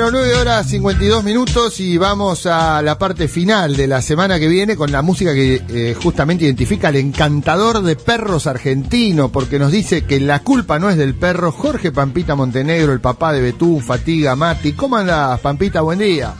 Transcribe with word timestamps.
Bueno, 0.00 0.12
9 0.12 0.34
horas 0.36 0.70
52 0.70 1.24
minutos 1.24 1.80
y 1.80 1.98
vamos 1.98 2.46
a 2.46 2.80
la 2.82 3.00
parte 3.00 3.26
final 3.26 3.74
de 3.74 3.88
la 3.88 4.00
semana 4.00 4.38
que 4.38 4.46
viene 4.46 4.76
con 4.76 4.92
la 4.92 5.02
música 5.02 5.34
que 5.34 5.60
eh, 5.68 5.94
justamente 6.00 6.44
identifica 6.44 6.86
al 6.86 6.94
encantador 6.94 7.82
de 7.82 7.96
perros 7.96 8.46
argentino, 8.46 9.32
porque 9.32 9.58
nos 9.58 9.72
dice 9.72 10.06
que 10.06 10.20
la 10.20 10.38
culpa 10.44 10.78
no 10.78 10.88
es 10.88 10.96
del 10.96 11.16
perro. 11.16 11.50
Jorge 11.50 11.90
Pampita 11.90 12.36
Montenegro, 12.36 12.92
el 12.92 13.00
papá 13.00 13.32
de 13.32 13.40
Betún, 13.40 13.80
Fatiga, 13.80 14.36
Mati. 14.36 14.72
¿Cómo 14.74 14.96
andás, 14.98 15.40
Pampita? 15.40 15.80
Buen 15.80 15.98
día. 15.98 16.32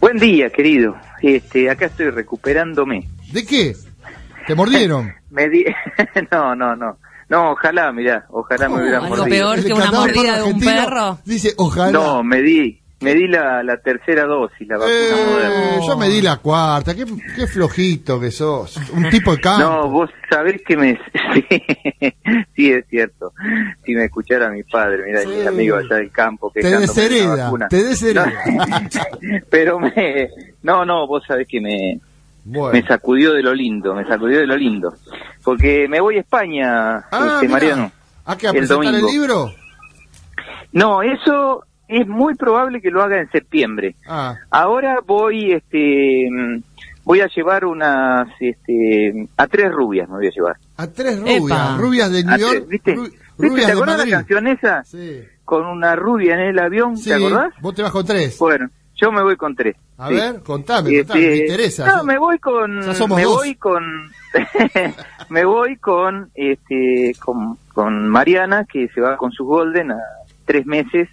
Buen 0.00 0.16
día, 0.16 0.48
querido. 0.48 0.96
Este, 1.20 1.68
acá 1.68 1.84
estoy 1.84 2.08
recuperándome. 2.08 3.10
¿De 3.30 3.44
qué? 3.44 3.76
¿Te 4.46 4.54
mordieron? 4.54 5.12
Me 5.30 5.50
di... 5.50 5.66
no, 6.32 6.56
no, 6.56 6.74
no. 6.74 6.96
No, 7.30 7.52
ojalá, 7.52 7.92
mirá, 7.92 8.26
ojalá 8.30 8.68
me 8.68 8.82
hubieran 8.82 9.04
¿Algo 9.04 9.16
mordido. 9.16 9.36
peor 9.54 9.64
que 9.64 9.72
una 9.72 9.90
mordida 9.92 10.36
de 10.38 10.42
un 10.42 10.60
perro? 10.60 11.18
Dice, 11.24 11.54
ojalá. 11.56 11.92
No, 11.92 12.22
me 12.24 12.42
di, 12.42 12.82
me 13.00 13.14
di 13.14 13.28
la, 13.28 13.62
la 13.62 13.76
tercera 13.76 14.24
dosis, 14.24 14.66
la 14.66 14.76
vacuna 14.78 14.92
Eh, 14.96 15.26
moderna. 15.30 15.86
yo 15.86 15.96
me 15.96 16.08
di 16.08 16.20
la 16.22 16.36
cuarta, 16.38 16.92
qué, 16.94 17.04
qué 17.36 17.46
flojito 17.46 18.18
que 18.20 18.32
sos. 18.32 18.76
Un 18.92 19.08
tipo 19.10 19.30
de 19.36 19.40
campo. 19.40 19.60
No, 19.62 19.88
vos 19.88 20.10
sabés 20.28 20.60
que 20.66 20.76
me... 20.76 21.00
Sí, 21.32 21.46
sí, 22.56 22.72
es 22.72 22.84
cierto. 22.90 23.32
Si 23.84 23.94
me 23.94 24.06
escuchara 24.06 24.50
mi 24.50 24.64
padre, 24.64 25.04
mira, 25.06 25.20
Sí. 25.22 25.28
mi 25.28 25.46
amigo 25.46 25.76
allá 25.76 25.96
del 25.96 26.10
campo 26.10 26.50
que 26.52 26.60
Te 26.60 26.76
deshereda, 26.78 27.52
te 27.70 27.84
deshereda. 27.84 28.32
Pero 29.50 29.78
me... 29.78 30.28
No, 30.62 30.84
no, 30.84 31.06
vos 31.06 31.22
sabés 31.26 31.46
que 31.48 31.60
me, 31.60 32.00
Bueno. 32.44 32.72
me 32.72 32.82
sacudió 32.86 33.32
de 33.32 33.42
lo 33.42 33.54
lindo, 33.54 33.94
me 33.94 34.04
sacudió 34.06 34.38
de 34.40 34.46
lo 34.46 34.56
lindo. 34.56 34.94
Porque 35.44 35.86
me 35.88 36.00
voy 36.00 36.16
a 36.16 36.20
España, 36.20 36.96
Ah, 37.10 37.34
este. 37.36 37.48
Mariano. 37.48 37.90
¿A 38.24 38.36
qué? 38.36 38.46
¿A 38.46 38.50
el 38.50 38.56
presentar 38.58 38.94
el 38.94 39.00
domingo. 39.00 39.10
libro? 39.10 39.50
No, 40.72 41.02
eso 41.02 41.64
es 41.88 42.06
muy 42.06 42.34
probable 42.34 42.80
que 42.80 42.90
lo 42.90 43.02
haga 43.02 43.20
en 43.20 43.30
septiembre. 43.30 43.96
Ah, 44.06 44.36
Ahora 44.50 44.98
voy, 45.04 45.52
este, 45.52 46.28
mm, 46.30 46.62
voy 47.04 47.20
a 47.20 47.26
llevar 47.26 47.64
unas, 47.64 48.28
este, 48.38 49.28
a 49.36 49.46
tres 49.48 49.72
rubias 49.72 50.08
me 50.08 50.16
voy 50.16 50.26
a 50.28 50.30
llevar. 50.30 50.56
a 50.76 50.86
tres 50.86 51.18
rubias. 51.20 51.42
Epa. 51.44 51.76
Rubias 51.78 52.10
de 52.12 52.24
New 52.24 52.36
tres, 52.36 52.40
York. 52.52 52.66
¿Viste? 52.68 52.94
ru- 52.96 53.12
¿Viste? 53.38 53.60
¿Te 53.60 53.66
de 53.66 53.72
acordás 53.72 53.96
Madrid. 53.98 54.10
la 54.12 54.16
canción 54.18 54.46
esa? 54.46 54.84
Sí. 54.84 55.20
Con 55.44 55.66
una 55.66 55.96
rubia 55.96 56.34
en 56.34 56.40
el 56.40 56.58
avión, 56.58 56.96
Sí, 56.96 57.10
¿te 57.10 57.16
acordás? 57.16 57.52
Vos 57.60 57.74
te 57.74 57.82
vas 57.82 57.90
con 57.90 58.06
tres. 58.06 58.38
Bueno, 58.38 58.68
yo 59.00 59.10
me 59.12 59.22
voy 59.22 59.36
con 59.36 59.54
tres. 59.54 59.76
A 59.98 60.08
sí. 60.08 60.14
ver, 60.14 60.42
contame, 60.42 60.90
Este, 60.90 61.06
contame, 61.06 61.26
me 61.28 61.36
interesa. 61.36 61.86
No, 61.86 62.04
me 62.04 62.18
voy 62.18 62.38
con, 62.38 62.82
ya 62.82 62.94
somos 62.94 63.16
me 63.16 63.24
dos. 63.24 63.36
voy 63.36 63.54
con, 63.54 64.10
me 65.30 65.44
voy 65.44 65.76
con, 65.76 66.30
este, 66.34 67.14
con, 67.18 67.56
con 67.72 68.08
Mariana 68.08 68.64
que 68.64 68.88
se 68.88 69.00
va 69.00 69.16
con 69.16 69.32
su 69.32 69.44
Golden 69.44 69.92
a 69.92 69.98
tres 70.44 70.66
meses 70.66 71.08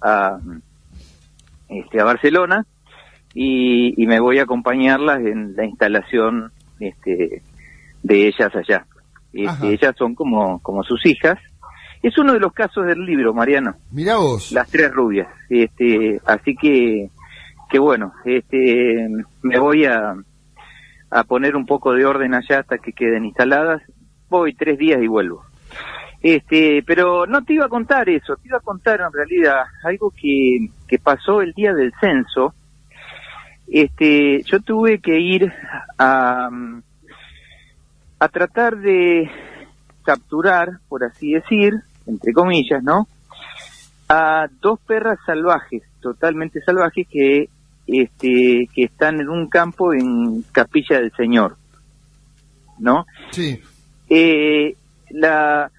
a, 0.00 0.38
este, 1.68 2.00
a 2.00 2.04
Barcelona 2.04 2.64
y, 3.34 4.00
y 4.02 4.06
me 4.06 4.20
voy 4.20 4.38
a 4.38 4.42
acompañarlas 4.44 5.20
en 5.20 5.54
la 5.56 5.64
instalación, 5.64 6.52
este, 6.80 7.42
de 8.02 8.26
ellas 8.28 8.54
allá. 8.54 8.86
Este, 9.32 9.72
ellas 9.74 9.94
son 9.96 10.14
como, 10.14 10.60
como 10.60 10.82
sus 10.82 11.04
hijas. 11.06 11.38
Es 12.02 12.16
uno 12.18 12.32
de 12.32 12.40
los 12.40 12.52
casos 12.52 12.86
del 12.86 13.04
libro, 13.04 13.34
Mariano. 13.34 13.74
Mirá 13.90 14.16
vos. 14.16 14.52
las 14.52 14.70
tres 14.70 14.92
rubias. 14.92 15.28
Este 15.48 16.20
así 16.26 16.54
que 16.54 17.10
que 17.70 17.78
bueno 17.78 18.14
este 18.24 19.08
me 19.42 19.58
voy 19.58 19.84
a 19.84 20.14
a 21.10 21.24
poner 21.24 21.56
un 21.56 21.66
poco 21.66 21.92
de 21.92 22.04
orden 22.04 22.34
allá 22.34 22.60
hasta 22.60 22.78
que 22.78 22.92
queden 22.92 23.24
instaladas. 23.24 23.82
Voy 24.28 24.54
tres 24.54 24.78
días 24.78 25.02
y 25.02 25.06
vuelvo. 25.06 25.44
Este 26.22 26.82
pero 26.86 27.26
no 27.26 27.44
te 27.44 27.54
iba 27.54 27.66
a 27.66 27.70
contar 27.70 28.08
eso 28.08 28.36
te 28.36 28.48
iba 28.48 28.58
a 28.58 28.60
contar 28.62 29.00
en 29.00 29.12
realidad 29.12 29.62
algo 29.84 30.10
que 30.10 30.68
que 30.86 30.98
pasó 30.98 31.42
el 31.42 31.52
día 31.52 31.74
del 31.74 31.92
censo. 32.00 32.54
Este 33.66 34.42
yo 34.44 34.60
tuve 34.60 35.00
que 35.00 35.18
ir 35.18 35.52
a 35.98 36.48
a 38.20 38.28
tratar 38.28 38.76
de 38.78 39.30
capturar 40.08 40.78
por 40.88 41.04
así 41.04 41.32
decir 41.34 41.74
entre 42.06 42.32
comillas 42.32 42.82
no 42.82 43.06
a 44.08 44.46
dos 44.62 44.80
perras 44.86 45.18
salvajes, 45.26 45.82
totalmente 46.00 46.62
salvajes, 46.62 47.06
que 47.10 47.50
este 47.86 48.66
que 48.74 48.84
están 48.84 49.20
en 49.20 49.28
un 49.28 49.48
campo 49.50 49.92
en 49.92 50.42
Capilla 50.50 50.98
del 50.98 51.12
Señor, 51.12 51.56
¿no? 52.78 53.04
Sí. 53.32 53.60
Eh, 54.08 54.74
la, 55.10 55.70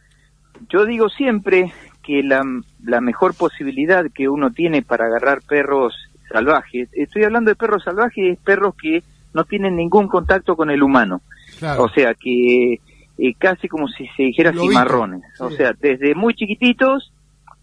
yo 0.70 0.86
digo 0.86 1.10
siempre 1.10 1.74
que 2.04 2.22
la, 2.22 2.44
la 2.84 3.02
mejor 3.02 3.34
posibilidad 3.34 4.06
que 4.14 4.30
uno 4.30 4.52
tiene 4.52 4.84
para 4.84 5.06
agarrar 5.06 5.42
perros 5.42 5.96
salvajes, 6.32 6.88
estoy 6.94 7.24
hablando 7.24 7.50
de 7.50 7.56
perros 7.56 7.84
salvajes, 7.84 8.38
perros 8.46 8.76
que 8.80 9.02
no 9.34 9.44
tienen 9.46 9.76
ningún 9.76 10.08
contacto 10.08 10.56
con 10.56 10.70
el 10.70 10.84
humano, 10.84 11.22
Claro. 11.58 11.86
o 11.86 11.90
sea 11.90 12.14
que 12.14 12.80
eh, 13.20 13.34
casi 13.38 13.68
como 13.68 13.88
si 13.88 14.08
se 14.16 14.24
dijera 14.24 14.52
Lobito, 14.52 14.72
cimarrones, 14.72 15.22
o 15.40 15.50
sea, 15.52 15.74
desde 15.80 16.16
muy 16.16 16.34
chiquititos, 16.34 17.12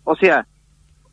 o 0.05 0.15
sea, 0.17 0.47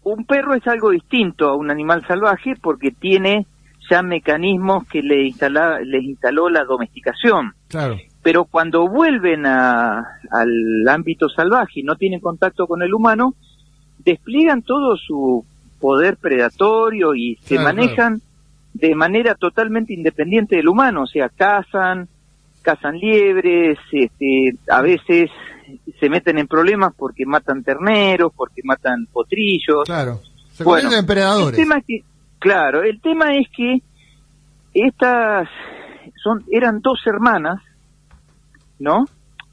un 0.03 0.25
perro 0.25 0.53
es 0.53 0.67
algo 0.67 0.89
distinto 0.89 1.47
a 1.49 1.55
un 1.55 1.71
animal 1.71 2.05
salvaje 2.05 2.55
porque 2.61 2.91
tiene 2.91 3.47
ya 3.89 4.01
mecanismos 4.01 4.87
que 4.87 5.01
le 5.01 5.27
instala, 5.27 5.79
les 5.79 6.03
instaló 6.03 6.49
la 6.49 6.63
domesticación. 6.63 7.53
claro. 7.69 7.97
Pero 8.21 8.45
cuando 8.45 8.87
vuelven 8.87 9.45
a, 9.45 9.99
al 10.31 10.87
ámbito 10.87 11.27
salvaje 11.27 11.81
y 11.81 11.83
no 11.83 11.97
tienen 11.97 12.21
contacto 12.21 12.67
con 12.67 12.81
el 12.81 12.93
humano, 12.93 13.33
despliegan 13.99 14.61
todo 14.61 14.95
su 14.95 15.45
poder 15.81 16.15
predatorio 16.15 17.15
y 17.15 17.35
se 17.41 17.55
Claro, 17.55 17.63
manejan 17.75 18.21
de 18.73 18.95
manera 18.95 19.35
totalmente 19.35 19.93
independiente 19.93 20.55
del 20.55 20.69
humano, 20.69 21.03
o 21.03 21.07
sea, 21.07 21.27
cazan, 21.27 22.07
cazan 22.63 22.97
liebres, 22.97 23.77
este, 23.91 24.55
a 24.69 24.81
veces 24.81 25.29
se 25.99 26.09
meten 26.09 26.37
en 26.39 26.47
problemas 26.47 26.93
porque 26.97 27.25
matan 27.25 27.63
terneros, 27.63 28.31
porque 28.35 28.61
matan 28.63 29.05
potrillos. 29.11 29.83
Claro. 29.85 30.19
Se 30.51 30.63
Bueno, 30.63 30.89
convierten 30.89 31.17
en 31.17 31.47
El 31.47 31.55
tema 31.55 31.77
es 31.77 31.85
que, 31.85 32.03
claro, 32.39 32.83
el 32.83 33.01
tema 33.01 33.35
es 33.35 33.47
que 33.55 33.81
estas 34.73 35.47
son 36.23 36.43
eran 36.51 36.81
dos 36.81 36.99
hermanas, 37.05 37.61
¿no? 38.79 39.05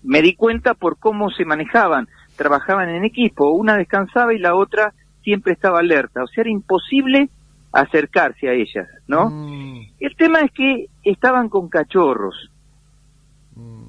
Me 0.02 0.22
di 0.22 0.34
cuenta 0.34 0.74
por 0.74 0.98
cómo 0.98 1.30
se 1.30 1.44
manejaban, 1.44 2.08
trabajaban 2.36 2.88
en 2.88 3.04
equipo, 3.04 3.50
una 3.50 3.76
descansaba 3.76 4.32
y 4.32 4.38
la 4.38 4.54
otra 4.54 4.94
siempre 5.22 5.52
estaba 5.52 5.80
alerta, 5.80 6.22
o 6.22 6.26
sea, 6.26 6.42
era 6.42 6.50
imposible 6.50 7.28
acercarse 7.72 8.48
a 8.48 8.52
ellas, 8.52 8.88
¿no? 9.06 9.30
Mm, 9.30 9.86
El 10.00 10.16
tema 10.16 10.40
es 10.40 10.50
que 10.52 10.86
estaban 11.04 11.48
con 11.48 11.68
cachorros, 11.68 12.50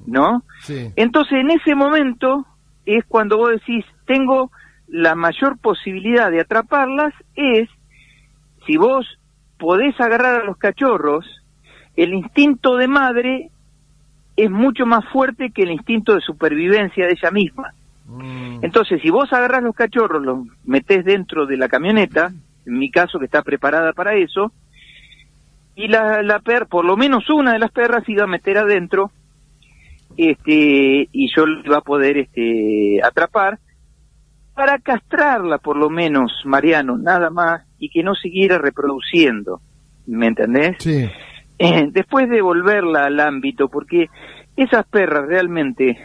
¿no? 0.06 0.42
sí. 0.60 0.90
Entonces, 0.96 1.34
en 1.34 1.50
ese 1.50 1.74
momento 1.74 2.46
es 2.86 3.04
cuando 3.06 3.36
vos 3.36 3.50
decís, 3.50 3.84
tengo 4.06 4.50
la 4.88 5.14
mayor 5.14 5.58
posibilidad 5.58 6.30
de 6.30 6.40
atraparlas, 6.40 7.14
es 7.34 7.68
si 8.66 8.76
vos 8.76 9.06
podés 9.58 9.98
agarrar 10.00 10.42
a 10.42 10.44
los 10.44 10.56
cachorros, 10.56 11.24
el 11.96 12.14
instinto 12.14 12.76
de 12.76 12.88
madre 12.88 13.50
es 14.36 14.50
mucho 14.50 14.86
más 14.86 15.04
fuerte 15.12 15.50
que 15.50 15.62
el 15.62 15.70
instinto 15.70 16.14
de 16.14 16.20
supervivencia 16.20 17.06
de 17.06 17.12
ella 17.12 17.30
misma. 17.30 17.72
Mm, 18.06 18.64
Entonces, 18.64 19.00
si 19.02 19.10
vos 19.10 19.32
agarrás 19.32 19.62
los 19.62 19.74
cachorros, 19.74 20.22
los 20.22 20.46
metés 20.64 21.04
dentro 21.04 21.46
de 21.46 21.56
la 21.56 21.68
camioneta, 21.68 22.32
en 22.66 22.78
mi 22.78 22.90
caso 22.90 23.18
que 23.18 23.26
está 23.26 23.42
preparada 23.42 23.92
para 23.92 24.14
eso, 24.14 24.52
y 25.74 25.88
la, 25.88 26.22
la 26.22 26.40
per, 26.40 26.66
por 26.66 26.84
lo 26.84 26.96
menos 26.96 27.28
una 27.30 27.52
de 27.52 27.58
las 27.58 27.70
perras 27.70 28.08
iba 28.08 28.24
a 28.24 28.28
meter 28.28 28.58
adentro, 28.58 29.10
este, 30.16 31.08
y 31.12 31.28
yo 31.34 31.46
lo 31.46 31.64
iba 31.64 31.78
a 31.78 31.82
poder 31.82 32.18
este, 32.18 33.00
atrapar, 33.02 33.58
para 34.54 34.78
castrarla 34.78 35.58
por 35.58 35.76
lo 35.76 35.88
menos, 35.88 36.30
Mariano, 36.44 36.98
nada 36.98 37.30
más, 37.30 37.62
y 37.78 37.88
que 37.88 38.02
no 38.02 38.14
siguiera 38.14 38.58
reproduciendo, 38.58 39.60
¿me 40.06 40.26
entendés? 40.28 40.76
sí. 40.80 41.08
Eh, 41.58 41.90
después 41.92 42.28
de 42.28 42.42
volverla 42.42 43.04
al 43.06 43.20
ámbito, 43.20 43.68
porque 43.68 44.08
esas 44.56 44.84
perras 44.86 45.26
realmente 45.28 45.96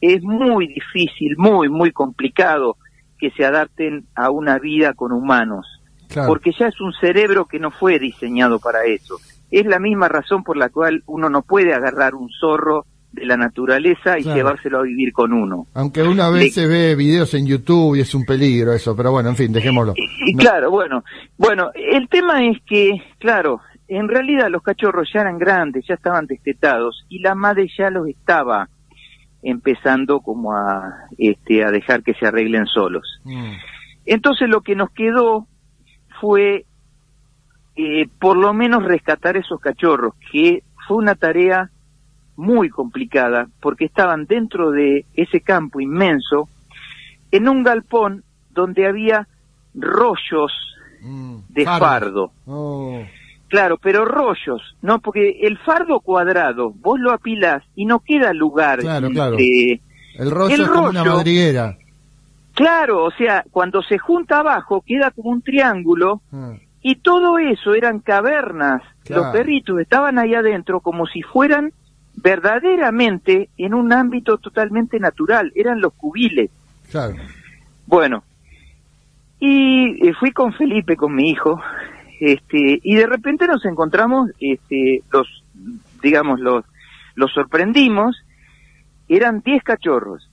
es 0.00 0.22
muy 0.22 0.68
difícil, 0.68 1.34
muy, 1.38 1.68
muy 1.68 1.90
complicado 1.90 2.76
que 3.18 3.30
se 3.32 3.44
adapten 3.44 4.04
a 4.14 4.30
una 4.30 4.58
vida 4.60 4.94
con 4.94 5.10
humanos, 5.12 5.66
Claro. 6.08 6.28
porque 6.28 6.52
ya 6.56 6.68
es 6.68 6.80
un 6.80 6.92
cerebro 6.92 7.46
que 7.46 7.58
no 7.58 7.70
fue 7.72 7.98
diseñado 7.98 8.60
para 8.60 8.84
eso. 8.84 9.16
Es 9.50 9.66
la 9.66 9.80
misma 9.80 10.08
razón 10.08 10.44
por 10.44 10.56
la 10.56 10.68
cual 10.68 11.02
uno 11.06 11.28
no 11.30 11.42
puede 11.42 11.74
agarrar 11.74 12.14
un 12.14 12.28
zorro 12.38 12.84
de 13.12 13.26
la 13.26 13.36
naturaleza 13.36 14.18
y 14.18 14.22
Claro. 14.22 14.36
llevárselo 14.36 14.78
a 14.78 14.82
vivir 14.82 15.12
con 15.12 15.32
uno. 15.32 15.66
Aunque 15.74 16.02
una 16.02 16.30
Le- 16.30 16.38
vez 16.40 16.54
se 16.54 16.66
ve 16.66 16.94
videos 16.96 17.34
en 17.34 17.46
YouTube 17.46 17.96
y 17.96 18.00
es 18.00 18.14
un 18.14 18.24
peligro 18.24 18.72
eso, 18.72 18.96
pero 18.96 19.10
bueno, 19.12 19.28
en 19.28 19.36
fin, 19.36 19.52
dejémoslo. 19.52 19.94
Y 20.26 20.32
No. 20.34 20.38
claro, 20.40 20.70
bueno, 20.70 21.04
bueno, 21.36 21.70
el 21.74 22.08
tema 22.08 22.44
es 22.46 22.58
que, 22.66 23.02
claro, 23.18 23.60
en 23.88 24.08
realidad 24.08 24.48
los 24.50 24.62
cachorros 24.62 25.10
ya 25.12 25.20
eran 25.20 25.38
grandes, 25.38 25.84
ya 25.86 25.94
estaban 25.94 26.26
destetados 26.26 27.04
y 27.10 27.18
la 27.20 27.34
madre 27.34 27.68
ya 27.76 27.90
los 27.90 28.08
estaba 28.08 28.68
empezando 29.42 30.20
como 30.20 30.54
a, 30.56 30.94
este, 31.18 31.64
a 31.64 31.70
dejar 31.70 32.02
que 32.02 32.14
se 32.14 32.26
arreglen 32.26 32.66
solos. 32.66 33.20
Mm, 33.24 33.52
Entonces 34.06 34.48
lo 34.48 34.62
que 34.62 34.74
nos 34.74 34.90
quedó 34.90 35.46
fue 36.20 36.64
eh, 37.76 38.06
por 38.20 38.36
lo 38.36 38.52
menos 38.52 38.84
rescatar 38.84 39.36
esos 39.36 39.58
cachorros, 39.60 40.14
que 40.30 40.62
fue 40.86 40.96
una 40.98 41.14
tarea 41.14 41.70
muy 42.36 42.70
complicada, 42.70 43.48
porque 43.60 43.84
estaban 43.84 44.26
dentro 44.26 44.70
de 44.70 45.04
ese 45.14 45.40
campo 45.40 45.80
inmenso, 45.80 46.48
en 47.30 47.48
un 47.48 47.62
galpón 47.62 48.24
donde 48.50 48.86
había 48.86 49.26
rollos 49.74 50.52
Mm, 51.04 51.38
de 51.48 51.64
fardo. 51.64 52.30
Oh, 52.46 53.02
Claro, 53.48 53.76
pero 53.76 54.04
rollos, 54.04 54.62
¿no? 54.82 55.00
Porque 55.00 55.40
el 55.42 55.58
fardo 55.58 55.98
cuadrado, 56.00 56.70
vos 56.76 56.98
lo 57.00 57.10
apilás 57.12 57.62
y 57.74 57.84
no 57.86 57.98
queda 58.00 58.32
lugar. 58.32 58.78
Claro, 58.78 59.10
claro. 59.10 59.36
el 59.38 60.30
rollo 60.30 60.54
El 60.54 60.60
es 60.62 60.68
como 60.68 60.88
una 60.88 61.04
madriguera. 61.04 61.76
claro, 62.54 63.04
o 63.04 63.10
sea, 63.10 63.44
cuando 63.50 63.82
se 63.82 63.98
junta 63.98 64.38
abajo 64.38 64.82
queda 64.86 65.10
como 65.10 65.30
un 65.30 65.42
triángulo 65.42 66.22
Ah, 66.32 66.54
y 66.80 66.94
todo 66.96 67.38
eso 67.38 67.74
eran 67.74 67.98
cavernas. 67.98 68.80
Claro. 69.04 69.24
Los 69.24 69.32
perritos 69.32 69.80
estaban 69.80 70.18
ahí 70.18 70.34
adentro 70.34 70.80
como 70.80 71.06
si 71.06 71.20
fueran 71.22 71.72
verdaderamente 72.16 73.48
en 73.56 73.74
un 73.74 73.92
ámbito 73.92 74.38
totalmente 74.38 74.98
natural, 75.00 75.52
eran 75.54 75.80
los 75.80 75.92
cubiles. 75.94 76.50
claro. 76.90 77.16
Bueno, 77.86 78.24
y 79.40 80.08
eh, 80.08 80.14
fui 80.14 80.30
con 80.30 80.52
Felipe, 80.52 80.96
con 80.96 81.14
mi 81.14 81.30
hijo, 81.30 81.60
este, 82.20 82.80
y 82.80 82.94
de 82.94 83.06
repente 83.06 83.48
nos 83.48 83.64
encontramos, 83.64 84.30
este, 84.38 85.02
los, 85.12 85.42
digamos, 86.00 86.38
los, 86.38 86.64
los 87.16 87.32
sorprendimos, 87.32 88.16
eran 89.08 89.40
10 89.40 89.64
cachorros. 89.64 90.30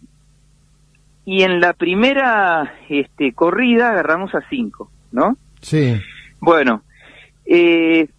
Y 1.26 1.42
en 1.42 1.60
la 1.60 1.74
primera 1.74 2.76
este, 2.88 3.34
corrida 3.34 3.90
agarramos 3.90 4.34
a 4.36 4.42
5, 4.48 4.92
¿no? 5.12 5.38
Sí. 5.62 6.00
Bueno, 6.40 6.84
eh, 7.46 8.10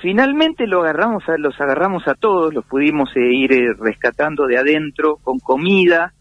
finalmente 0.00 0.66
lo 0.66 0.82
agarramos 0.82 1.28
a, 1.28 1.36
los 1.36 1.60
agarramos 1.60 2.06
a 2.08 2.14
todos, 2.14 2.52
los 2.52 2.64
pudimos 2.64 3.10
eh, 3.16 3.32
ir 3.32 3.52
eh, 3.52 3.74
rescatando 3.78 4.46
de 4.46 4.58
adentro 4.58 5.16
con 5.22 5.38
comida, 5.38 6.12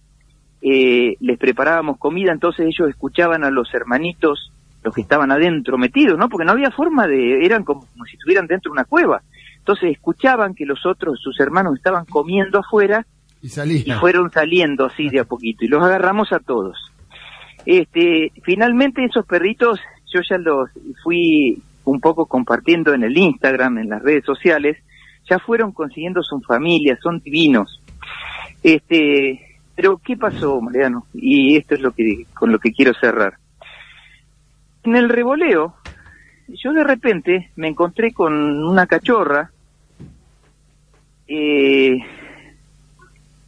eh, 0.61 1.15
les 1.19 1.37
preparábamos 1.37 1.97
comida, 1.97 2.31
entonces 2.31 2.67
ellos 2.67 2.89
escuchaban 2.89 3.43
a 3.43 3.51
los 3.51 3.73
hermanitos, 3.73 4.51
los 4.83 4.93
que 4.93 5.01
estaban 5.01 5.31
adentro 5.31 5.77
metidos, 5.77 6.17
¿no? 6.17 6.29
Porque 6.29 6.45
no 6.45 6.51
había 6.51 6.71
forma 6.71 7.07
de, 7.07 7.45
eran 7.45 7.63
como, 7.63 7.85
como 7.85 8.05
si 8.05 8.15
estuvieran 8.15 8.47
dentro 8.47 8.71
de 8.71 8.73
una 8.73 8.85
cueva. 8.85 9.21
Entonces 9.57 9.91
escuchaban 9.91 10.55
que 10.55 10.65
los 10.65 10.85
otros, 10.85 11.19
sus 11.21 11.39
hermanos, 11.39 11.75
estaban 11.77 12.05
comiendo 12.05 12.59
afuera 12.59 13.05
Y 13.41 13.47
y 13.47 13.91
fueron 13.93 14.31
saliendo 14.31 14.85
así 14.85 15.09
de 15.09 15.19
a 15.19 15.25
poquito 15.25 15.65
y 15.65 15.67
los 15.67 15.83
agarramos 15.83 16.31
a 16.31 16.39
todos. 16.39 16.77
Este, 17.65 18.31
finalmente 18.43 19.03
esos 19.03 19.25
perritos 19.25 19.79
yo 20.13 20.21
ya 20.27 20.37
los 20.37 20.69
fui 21.03 21.61
un 21.89 22.00
poco 22.00 22.27
compartiendo 22.27 22.94
en 22.94 23.03
el 23.03 23.18
Instagram, 23.18 23.80
en 23.80 23.89
las 23.89 24.01
redes 24.01 24.24
sociales, 24.24 24.77
ya 25.30 25.39
fueron 25.39 25.71
consiguiendo 25.71 26.21
su 26.21 26.39
familia, 26.41 26.97
son 27.01 27.19
divinos. 27.19 27.81
Este, 28.62 29.57
pero 29.75 29.97
¿qué 29.97 30.15
pasó, 30.15 30.62
Mariano? 30.62 31.06
Y 31.13 31.57
esto 31.57 31.75
es 31.75 31.81
lo 31.81 31.91
que 31.91 32.25
con 32.33 32.51
lo 32.51 32.59
que 32.59 32.71
quiero 32.71 32.94
cerrar. 32.94 33.33
En 34.83 34.95
el 34.95 35.09
revoleo, 35.09 35.75
yo 36.47 36.74
de 36.74 36.83
repente 36.83 37.50
me 37.56 37.68
encontré 37.68 38.12
con 38.12 38.63
una 38.63 38.85
cachorra 38.85 39.51
eh, 41.27 41.97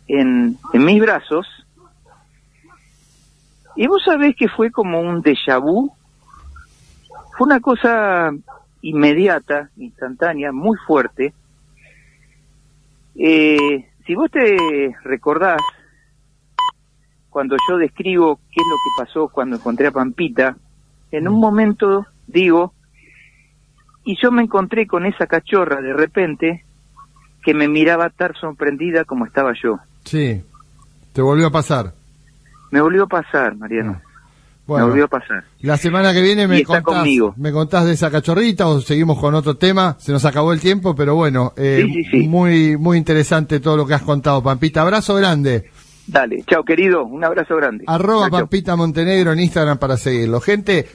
en, 0.08 0.58
en 0.74 0.86
mis 0.86 1.00
brazos 1.00 1.48
y 3.76 3.88
vos 3.88 4.04
sabés 4.04 4.36
que 4.36 4.50
fue 4.50 4.72
como 4.72 5.00
un 5.00 5.24
déjà 5.24 5.60
vu, 5.60 5.92
fue 7.42 7.48
una 7.48 7.60
cosa 7.60 8.32
inmediata, 8.84 9.72
instantánea, 9.78 10.52
muy 10.52 10.78
fuerte. 10.86 11.34
Eh, 13.16 13.90
si 14.06 14.14
vos 14.14 14.30
te 14.30 14.96
recordás, 15.04 15.60
cuando 17.32 17.56
yo 17.68 17.78
describo 17.78 18.36
qué 18.36 18.62
es 18.62 18.68
lo 18.70 18.76
que 18.76 19.04
pasó 19.04 19.28
cuando 19.28 19.56
encontré 19.56 19.88
a 19.88 19.92
Pampita, 19.92 20.56
en 21.12 21.28
un 21.28 21.40
momento 21.40 22.06
digo, 22.28 22.74
y 24.04 24.22
yo 24.22 24.32
me 24.32 24.44
encontré 24.44 24.86
con 24.86 25.08
esa 25.08 25.26
cachorra 25.26 25.82
de 25.82 25.94
repente 25.94 26.64
que 27.42 27.56
me 27.56 27.68
miraba 27.68 28.12
tan 28.12 28.36
sorprendida 28.36 29.04
como 29.04 29.26
estaba 29.26 29.54
yo. 29.60 29.80
Sí. 30.04 30.44
Te 31.12 31.24
volvió 31.24 31.48
a 31.48 31.52
pasar. 31.52 31.92
Me 32.70 32.82
volvió 32.82 33.06
a 33.06 33.08
pasar, 33.08 33.56
Mariano. 33.56 34.00
Me 34.72 34.84
Bueno, 34.84 34.88
volvió 34.88 35.06
a 35.06 35.08
pasar. 35.08 35.44
la 35.62 35.78
semana 35.78 36.14
que 36.14 36.22
viene 36.22 36.48
me 36.48 36.64
contás, 36.64 36.84
conmigo. 36.84 37.34
me 37.38 37.52
contás 37.52 37.86
de 37.86 37.94
esa 37.94 38.10
cachorrita 38.12 38.68
o 38.68 38.80
seguimos 38.82 39.20
con 39.20 39.36
otro 39.36 39.56
tema. 39.58 39.96
Se 40.00 40.12
nos 40.12 40.24
acabó 40.26 40.54
el 40.54 40.60
tiempo, 40.60 40.96
pero 40.96 41.16
bueno, 41.16 41.54
eh, 41.58 41.84
Sí, 41.86 41.94
sí, 41.94 42.04
sí. 42.12 42.28
muy 42.28 42.78
muy 42.78 42.98
interesante 42.98 43.60
todo 43.60 43.78
lo 43.78 43.86
que 43.86 43.94
has 43.94 44.02
contado, 44.04 44.42
Pampita. 44.42 44.82
Abrazo 44.82 45.16
grande. 45.16 45.70
Dale, 46.08 46.44
chao 46.50 46.64
querido, 46.66 47.06
un 47.06 47.24
abrazo 47.24 47.56
grande. 47.56 47.86
Arroba. 47.88 48.30
Pampita 48.30 48.76
Montenegro 48.76 49.32
en 49.32 49.40
Instagram 49.40 49.78
para 49.78 49.96
seguirlo. 49.98 50.42
Gente, 50.42 50.86